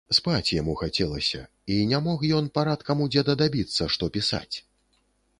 Спаць 0.17 0.53
яму 0.61 0.73
хацелася 0.81 1.41
і 1.75 1.75
не 1.91 1.99
мог 2.05 2.23
ён 2.37 2.47
парадкам 2.55 3.03
у 3.05 3.07
дзеда 3.15 3.35
дабіцца, 3.43 3.83
што 3.97 4.09
пісаць? 4.17 4.55